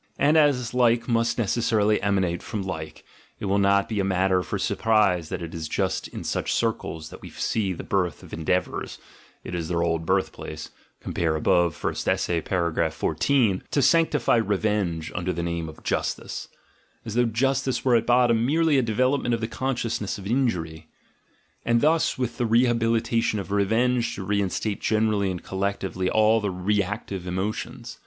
And 0.17 0.35
as 0.35 0.73
like 0.73 1.07
must 1.07 1.37
necessarily 1.37 2.01
emanate 2.01 2.41
from 2.41 2.63
like, 2.63 3.03
it 3.39 3.45
will 3.45 3.59
not 3.59 3.87
be 3.87 3.99
a 3.99 4.03
matter 4.03 4.41
for 4.41 4.57
surprise 4.57 5.29
that 5.29 5.43
it 5.43 5.53
is 5.53 5.67
just 5.69 6.07
in 6.07 6.23
such 6.23 6.51
circles 6.51 7.11
that 7.11 7.21
we 7.21 7.29
see 7.29 7.71
the 7.71 7.83
birth 7.83 8.23
of 8.23 8.33
endeavours 8.33 8.97
(it 9.43 9.53
is 9.53 9.67
their 9.67 9.83
old 9.83 10.03
birthplace— 10.03 10.71
compare 11.03 11.35
above, 11.35 11.75
First 11.75 12.09
Essay, 12.09 12.41
paragraph 12.41 12.95
14), 12.95 13.61
to 13.69 13.81
sanctify 13.83 14.37
revenge 14.37 15.11
under 15.13 15.31
the 15.31 15.43
name 15.43 15.69
of 15.69 15.83
justice 15.83 16.47
(as 17.05 17.13
though 17.13 17.25
Justice 17.25 17.85
were 17.85 17.95
at 17.95 18.07
bottom 18.07 18.43
merely 18.43 18.79
a 18.79 18.81
development 18.81 19.35
of 19.35 19.39
the 19.39 19.47
consciousness 19.47 20.17
of 20.17 20.25
injury), 20.25 20.87
and 21.63 21.79
thus 21.79 22.17
with 22.17 22.39
the 22.39 22.47
rehabilitation 22.47 23.37
of 23.37 23.51
revenge 23.51 24.15
to 24.15 24.23
reinstate 24.23 24.81
generally 24.81 25.29
and 25.29 25.43
collectively 25.43 26.09
all 26.09 26.41
the 26.41 26.49
reactive 26.49 27.27
emo 27.27 27.51
tions. 27.51 27.99